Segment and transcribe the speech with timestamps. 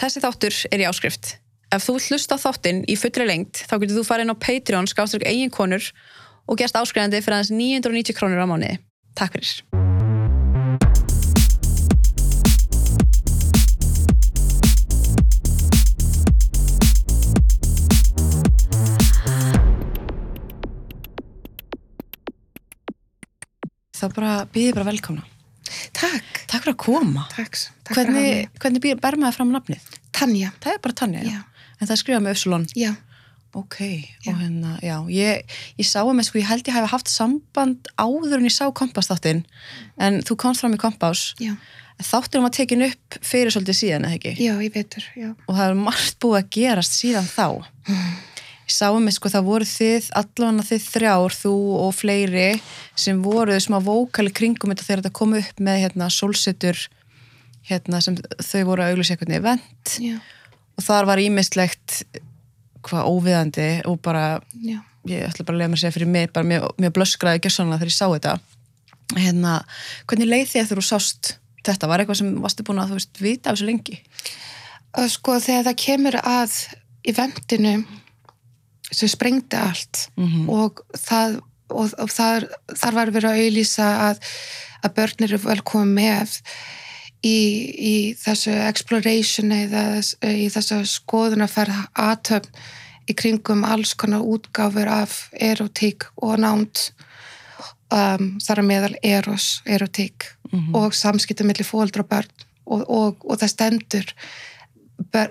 [0.00, 1.34] Þessi þáttur er í áskrift.
[1.76, 5.28] Ef þú hlusta þáttinn í fullri lengt þá getur þú farið inn á Patreon skáströkk
[5.28, 5.90] eigin konur
[6.48, 8.80] og gerst áskrifandi fyrir aðeins 990 krónur á mánuði.
[9.12, 9.60] Takk fyrir.
[24.00, 25.28] Það bara býði bara velkomna.
[25.92, 26.39] Takk.
[26.50, 27.26] Takk fyrir að koma.
[27.34, 27.60] Takk.
[27.86, 29.86] takk að Hvernig, hvernig býr, ber maður fram nafnið?
[30.16, 30.50] Tanja.
[30.62, 31.36] Það er bara Tanja, já.
[31.38, 31.70] Já.
[31.80, 32.66] En það er skrifað með Össulon.
[32.78, 32.90] Já.
[33.50, 33.80] Ok,
[34.22, 34.30] Já.
[34.30, 35.42] og hérna, já, ég,
[35.74, 39.40] ég sá um sko, ég held ég hafi haft samband áður en ég sá kompásþáttinn,
[39.98, 41.56] en þú komst fram í kompás, Já.
[41.98, 44.36] en þátturinn var tekin upp fyrir svolítið síðan, eða ekki?
[44.38, 45.08] Já, ég veitur.
[45.18, 45.32] Já.
[45.48, 47.46] Og það er margt búið að gerast síðan þá.
[47.90, 48.28] Ég
[48.74, 52.48] sá um sko, það voru þið, allavega þið þrjár, þú og fleiri,
[52.98, 56.80] sem voru smá vókali kringum þetta þegar þetta kom upp með hérna sólsetur,
[57.70, 60.16] hérna sem þau voru að auglýsa eitthvað event Já.
[60.76, 62.02] og þar var ímislegt
[62.86, 64.80] hvað óviðandi og bara Já.
[65.08, 67.82] ég ætla bara að lega mér að segja fyrir mig bara mjög, mjög blöskraði gjössanlega
[67.82, 68.38] þegar ég sá þetta
[69.20, 69.56] hérna,
[70.08, 71.32] hvernig leið þið þegar þú sást
[71.66, 74.00] þetta, var eitthvað sem varstu búin að þú veist, vita af þessu lengi
[75.12, 76.56] sko þegar það kemur að
[77.10, 77.74] eventinu
[78.90, 80.48] sem sprengdi allt Mhm.
[80.50, 84.20] og það og, og þar, þar var verið að auðlýsa að,
[84.84, 86.32] að börn eru velkomin með
[87.22, 87.36] í,
[87.78, 89.84] í þessu exploration eða
[90.26, 92.50] í þessu skoðunarferð aðtöfn
[93.10, 96.90] í kringum alls konar útgáfur af erotík og nánd
[97.92, 100.74] um, þar að meðal eros, erotík Mhm.
[100.74, 102.30] og samskiptum millir fóldra og börn
[102.66, 104.14] og, og, og það stendur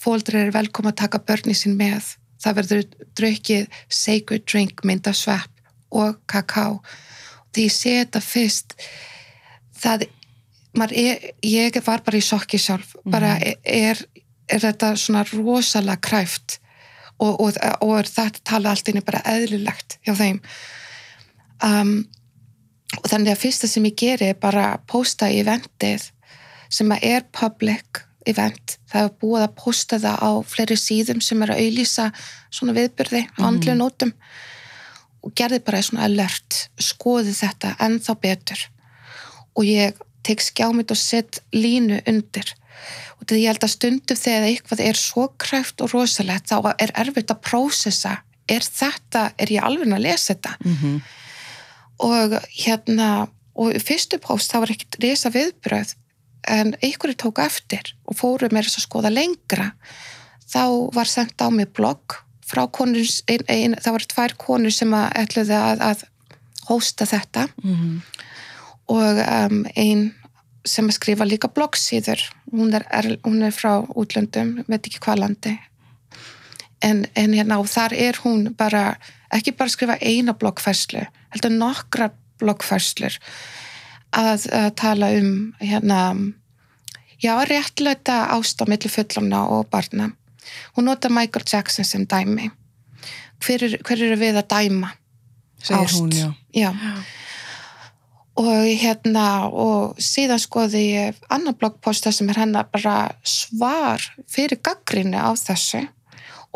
[0.00, 2.84] fóldra eru velkom að taka börni sín með það verður
[3.18, 5.50] drukkið sacred drink mynda svepp
[5.92, 6.80] og kakao.
[7.52, 8.76] Því ég sé þetta fyrst
[9.82, 10.06] það
[10.96, 12.94] er, ég var bara í sjokki sjálf.
[13.04, 14.00] Bara er,
[14.48, 16.58] er þetta svona rosalega kræft
[17.18, 20.40] og, og, og er þetta tala allt inni bara eðlilegt hjá þeim.
[21.62, 21.94] Um,
[22.98, 26.10] og þannig að fyrsta sem ég geri er bara að posta í eventið
[26.72, 31.42] sem að er public event, það er búið að posta það á fleiri síðum sem
[31.44, 32.08] er að auðlýsa
[32.52, 34.12] svona viðbyrði á andlu nótum
[35.22, 38.64] og gerði bara svona alert skoði þetta ennþá betur.
[39.54, 42.54] Og ég tek skjámið og set línu undir.
[43.20, 46.94] Og því ég held að stundum þegar eitthvað er svo kræft og rosalegt þá er
[46.98, 48.16] erfitt að prósessa
[48.50, 50.56] er þetta, er ég alveg að lesa þetta?
[50.66, 51.02] Mm
[52.02, 53.08] og hérna
[53.52, 55.94] og fyrstu post það var ekkert risa viðbröð
[56.48, 59.72] en einhverju tók eftir og fóru mér þess að skoða lengra.
[60.52, 64.92] Þá var sendt á mig blogg frá konur, ein, ein, það var tvær konur sem
[64.96, 66.02] að ætluði að, að
[66.68, 67.46] hósta þetta.
[67.62, 68.02] -hmm.
[68.92, 70.12] og um, ein
[70.64, 72.20] sem að skrifa líka bloggsíður
[72.52, 72.70] hún
[73.24, 75.58] hún er frá útlöndum veit ekki hvað landi.
[76.82, 78.96] En, en hérna og þar er hún bara
[79.32, 82.10] ekki bara skrifa eina bloggfærslu heldur nokkra
[82.42, 83.18] bloggfærslur
[84.12, 85.30] að, að tala um
[85.60, 86.00] hérna
[87.22, 90.10] já, réttleita ást á milli fullamna og barna.
[90.76, 92.50] Hún nota Michael Jackson sem dæmi.
[93.42, 94.92] Hver, er, hver eru við að dæma
[95.62, 95.98] segir Ást.
[96.00, 96.34] hún, já.
[96.54, 96.70] Já.
[98.42, 105.20] Og hérna og síðan skoði ég annar bloggposta sem er hennar bara svar fyrir gaggrinni
[105.20, 105.84] á þessu.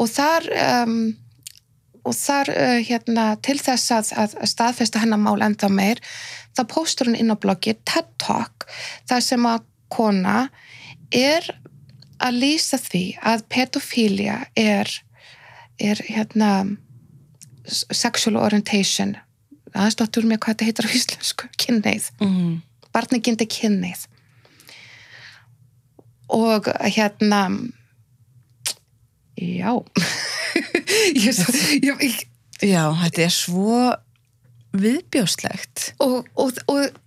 [0.00, 0.48] Og þar
[0.84, 0.96] um,
[2.06, 6.02] og þar uh, hérna til þess að, að staðfesta hennar mál ennþá meir
[6.56, 8.68] þá póstur hún inn á bloggi TED Talk
[9.08, 10.38] þar sem að kona
[11.14, 11.46] er
[12.22, 14.90] að lýsa því að pedofília er
[15.76, 16.78] er hérna
[17.68, 19.10] sexual orientation.
[19.74, 22.54] Aðeins dottur mér hvað þetta heitir á íslensku kynneið, mm
[22.96, 24.06] barnigindi kynneið
[26.32, 27.42] og hérna
[29.36, 29.72] já
[31.26, 31.40] ég,
[31.82, 32.16] ég, ég,
[32.62, 33.82] já, þetta er svo
[34.76, 36.98] viðbjóslegt og, og, og,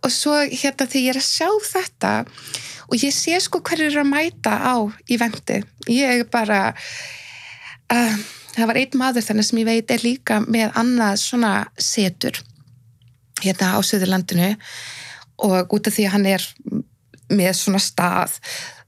[0.00, 2.12] og svo hérna þegar ég er að sjá þetta
[2.90, 4.74] og ég sé sko hverju er að mæta á
[5.10, 5.60] í vendi
[5.90, 8.16] ég er bara uh,
[8.54, 12.40] það var einn maður þannig sem ég veit er líka með annað svona setur
[13.40, 14.52] hérna á Suðurlandinu
[15.46, 16.46] og út af því að hann er
[17.30, 18.36] með svona stað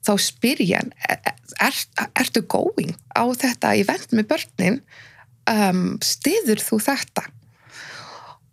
[0.03, 1.33] þá spyr ég hann er,
[1.63, 1.79] er,
[2.19, 4.83] ertu going á þetta event með börnin?
[5.51, 7.25] Um, stiður þú þetta?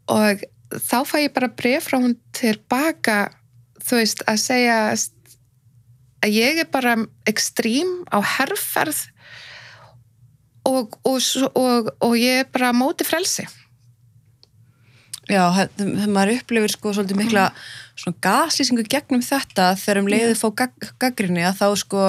[0.10, 0.42] Og
[0.74, 3.30] þá fæ ég bara bref frá hún tilbaka
[3.82, 6.96] þú veist að segja að ég er bara
[7.30, 9.06] ekstrím á herrferð
[10.68, 11.22] og, og,
[11.56, 13.48] og, og ég er bara móti frelsi
[15.30, 15.44] Já,
[15.78, 17.46] þegar maður upplifir sko svolítið mikla
[18.00, 22.04] svona gaslýsingu gegnum þetta þegar um leiðið fá gag, gaggrinni að þá sko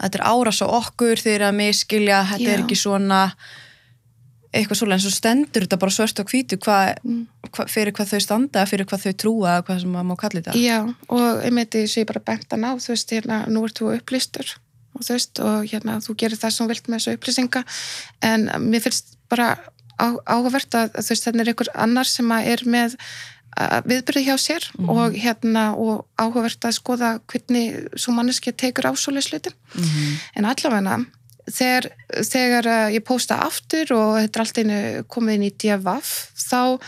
[0.00, 2.64] þetta er árás á okkur þeir að miskilja, þetta er Já.
[2.64, 3.20] ekki svona
[4.56, 7.26] eitthvað svolega, en svo stendur þetta bara svört og hvítu hvað, Mm.
[7.52, 10.54] hva, fyrir hvað þau standa, fyrir hvað þau trúa, hvað sem maður má kalla þetta.
[10.62, 10.78] Já,
[11.12, 13.90] og einmitt því sem ég bara bent að ná, þú veist, hérna, nú ert þú
[13.98, 14.54] upplýstur
[14.96, 17.64] og þú veist, og hérna, þú gerir það sem vilt með þessu upplýsinga,
[18.22, 22.62] en mér finnst bara á, áhugavert að þú veist, þannig er einhver annar sem er
[22.68, 22.96] með
[23.58, 24.88] uh, viðbyrði hjá sér Mhm.
[24.90, 30.18] og hérna, og áhugavert að skoða hvernig svo manneski tekur á svoleiðis hlutin, Mhm.
[30.36, 31.06] en allavega
[31.50, 31.90] þegar,
[32.26, 36.80] þegar uh, ég posta aftur og þetta er allt einu komið inn í DFF, þá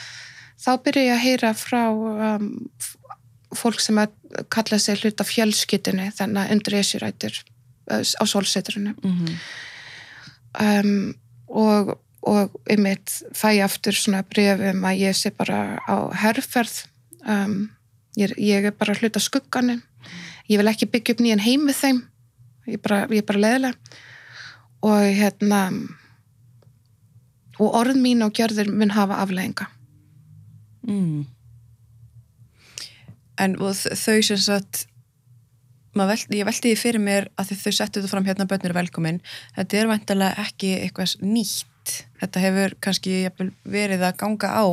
[0.59, 1.85] þá byrja ég að heyra frá
[2.37, 2.69] um,
[3.55, 4.09] fólk sem að
[4.51, 7.39] kalla sig hluta fjölskytinu þannig að undir esirætur
[7.89, 9.29] á sólseturinu Mhm.
[10.61, 11.15] um,
[11.49, 16.83] og, og einmitt fæ ég aftur svona brefum að ég sé bara á herrferð
[17.23, 17.69] um,
[18.19, 19.83] ég, ég er bara hluta skugganum.
[20.49, 22.05] Ég vil ekki byggja upp nýjan heim með þeim.
[22.67, 24.05] Ég er bara, bara leðilega
[24.89, 25.63] og hérna
[27.59, 29.67] og orð mín og gjörður mun hafa afleðinga
[30.89, 31.27] Mm.
[33.39, 34.87] En þau sem sagt
[35.99, 39.21] veldi, ég veldi því fyrir mér að þau settu þetta fram hérna bönnur velkomin.
[39.57, 41.67] Þetta er væntalega ekki eitthvað nýtt
[42.21, 44.67] þetta hefur kannski jafnvel, verið að ganga á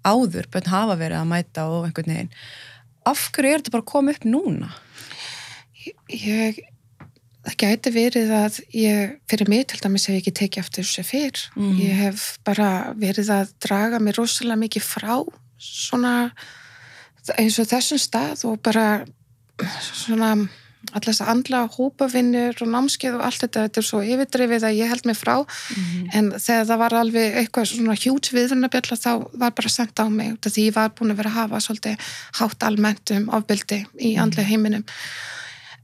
[0.00, 2.34] áður, bönn hafa verið að mæta og einhvern veginn
[3.08, 4.70] af hverju er þetta bara koma upp núna?
[6.10, 6.60] ég
[7.40, 11.04] það gæti verið að ég, fyrir mig til dæmis hef ég ekki tekið eftir þessu
[11.08, 11.44] fyrr.
[11.56, 11.78] Mhm.
[11.80, 15.14] Ég hef bara verið að draga mér rosalega mikið frá
[15.60, 16.32] svona
[17.38, 19.04] eins og þessum stað og bara
[19.80, 20.48] svona
[20.90, 24.78] alltaf þess að andla hópavinnur og námskeið og allt þetta, þetta er svo yfirdrifið að
[24.78, 25.34] ég held mig frá.
[26.16, 29.10] En þegar það var alveg eitthvað svona hjút viðvunabjalla þá
[29.42, 32.66] var bara sendt á mig því ég var búin að vera að hafa svolítið hátt
[32.66, 34.86] almennt um ofbyldi í andlega heiminum.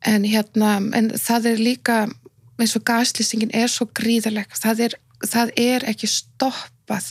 [0.07, 1.99] En hérna, en það er líka
[2.57, 7.11] eins og gaslýsingin er svo gríðaleg, það er, það er ekki stoppað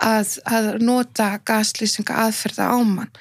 [0.00, 3.12] að, að nota gaslýsinga aðferða á mann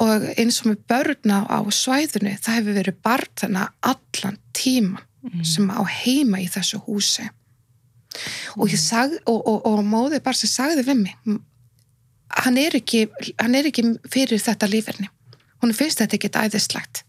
[0.00, 5.68] og eins og með börna á svæðinu, það hefur verið barn þannig allan tíman sem
[5.70, 7.28] á heima í þessu húsi.
[8.58, 11.40] Og ég sag og, og, og móðið bara sem sagði við mig
[12.42, 13.06] hann er ekki,
[13.40, 15.08] hann er ekki fyrir þetta líferni.
[15.62, 17.02] Hún finnst þetta ekki æðislegt.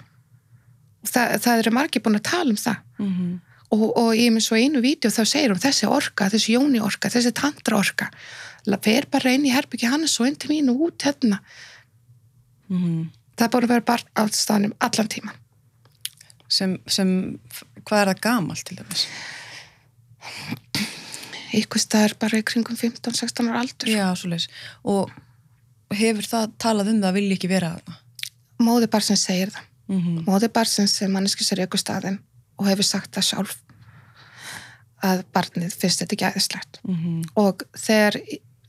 [1.03, 2.79] Og það, það eru margir búin að tala um það.
[2.99, 3.33] Mhm.
[3.73, 7.09] og, og ég með svo einu vídeo þá segir hún þessi orka, þessi jóni orka,
[7.09, 8.11] þessi tantra orka
[8.83, 11.39] fer bara inn í herbyggi hann svo inn til mín og út hérna
[12.69, 13.09] Mhm.
[13.37, 15.35] það er búin að vera bara á staðnum allan tíman
[16.49, 17.39] sem, sem,
[17.85, 19.07] hvað er það gamalt til dæmis?
[21.53, 24.07] ykkur staðar bara í kringum 15-16 ára aldur Já,
[24.83, 25.11] og
[25.93, 27.97] hefur það talað um það að vilja ekki vera þarna?
[28.63, 30.23] móði bara sem segir það Mhm.
[30.25, 32.19] móði bara sem sem manneskis er ykkur staðin
[32.57, 33.57] og hefur sagt það sjálf
[35.03, 37.23] að barnið finnst þetta ekki æðislegt Mhm.
[37.35, 38.15] og þegar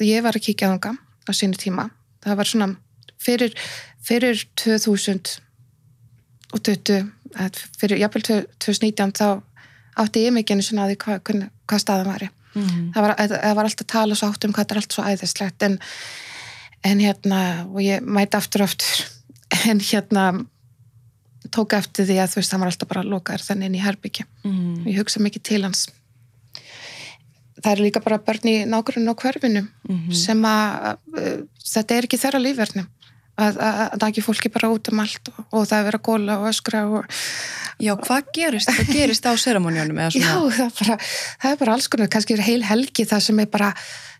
[0.00, 1.90] ég var að kíkja þanga á sínu tíma,
[2.20, 2.76] það var svona
[3.24, 3.54] fyrir,
[4.04, 5.38] fyrir 2000
[6.54, 8.22] og 20 eða fyrir jafnvel
[8.62, 9.42] 2019 þá
[10.04, 12.92] átti ég mikið svona að því hvað, hvað, hvað staðan var Mhm.
[12.94, 15.02] það var, það var alltaf að tala svo átt um hvað þetta er allt svo
[15.10, 15.78] æðislegt en,
[16.84, 19.08] en hérna og ég mæti aftur og aftur
[19.70, 20.26] en hérna
[21.50, 24.24] tók eftir því að þú veist, hann var alltaf bara lokaður þannig inn í herbyggja
[24.44, 24.86] Mhm.
[24.86, 25.88] ég hugsa mikið til hans
[27.64, 28.54] það eru líka bara börn í
[29.10, 30.12] og hverfinu Mhm.
[30.14, 32.86] sem að uh, þetta er ekki þeirra lífverðni
[33.36, 36.00] að, að, að það ekki fólki bara út um allt og, og það er verið
[36.00, 37.20] að góla og öskra og
[37.82, 38.70] Já, hvað gerist?
[38.70, 40.96] Hvað gerist á seramónjónum eða já, það er, bara,
[41.42, 43.72] það er bara alls konar, kannski er heil helgi það sem er bara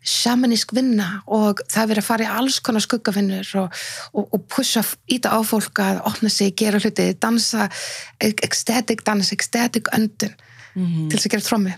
[0.05, 3.79] shamanísk vinna og það er verið að fara í alls konar skuggavinnur og,
[4.13, 7.69] og, og pusha, íta á fólk að opna sig, gera hluti, dansa
[8.21, 10.35] ecstatic dans, ecstatic öndun
[10.75, 11.07] Mhm.
[11.07, 11.73] til þess að gera trommu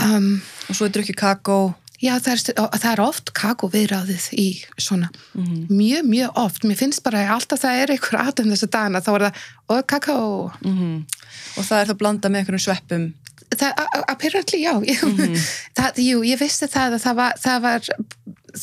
[0.00, 0.28] um,
[0.68, 1.58] Og svo er drukkið kakó.
[1.98, 2.42] Já, það er,
[2.78, 4.46] það er oft kakó viðráðið í
[4.78, 5.08] svona.
[5.34, 5.64] Mhm.
[5.74, 6.62] Mjög, mjög oft.
[6.62, 9.40] Mér finnst bara að alltaf það er einhver aðum þessa dagana, þá er það,
[9.74, 10.18] og kakó.
[10.62, 10.92] Mhm.
[11.58, 13.08] Og það er það blandað með einhverjum sveppum.
[13.58, 13.72] Það,
[14.12, 14.74] apparently, já.
[14.86, 15.34] Ég, Mhm.
[15.74, 17.80] það, jú, ég vissi það að það var, það var,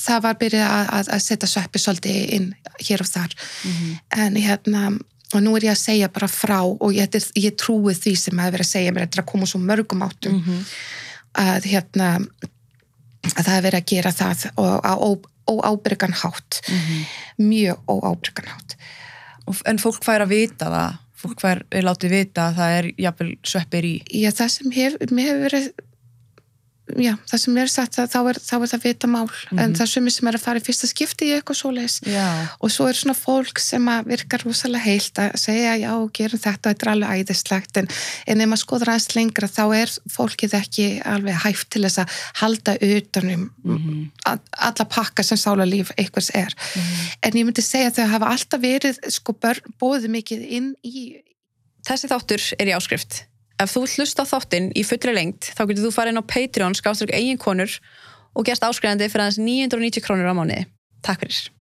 [0.06, 2.48] það var byrjað að, að, setja sveppi svolítið inn
[2.88, 3.36] hér og þar.
[3.65, 4.00] Mhm.
[4.12, 4.86] En hérna,
[5.34, 8.51] og nú er ég að segja bara frá og ég, ég trúi því sem að
[8.56, 10.39] vera að segja mér, þetta er að koma svo mörgum áttum.
[10.39, 10.65] Mhm.
[11.36, 12.25] að hérna
[13.36, 17.06] að það er verið að gera það og á ó- óábyrgan hátt Mhm.
[17.50, 18.75] mjög óábyrgan hátt
[19.65, 20.96] En fólk fær að vita það.
[21.22, 23.92] Fólk fær er látið vita að það er jafnvel sveppir í.
[24.10, 25.68] Já, það sem hef, mér hefur verið
[27.01, 29.89] já, það sem er sagt þá er, þá er það vita mál en það er
[29.89, 32.25] sumir sem er að fara í fyrsta skipti í eitthvað svoleiðis Já.
[32.62, 36.86] og svo er svona fólk sem virkar rosalega heilt að segja já, gerum þetta, þetta
[36.86, 37.89] er alveg æðislegt en,
[38.27, 42.15] en ef maður skoður aðeins lengra þá er fólkið ekki alveg hæft til þess að
[42.44, 44.12] halda utanum Mhm.
[44.30, 44.38] a-
[44.70, 46.54] alla pakka sem sálarlíf einhvers er
[47.24, 51.22] en ég myndi segja að þau hafa alltaf verið sko bóðið mikið inn í
[51.86, 53.25] Þessi þáttur er í áskrift.
[53.56, 57.16] Ef þú hlusta þáttinn í fullri lengt, þá getur þú farið inn á Patreon, skáströk
[57.16, 57.72] eigin konur
[58.36, 60.66] og gerst áskrifandi fyrir aðeins 990 krónur á mánuði.
[61.06, 61.55] Takk fyrir.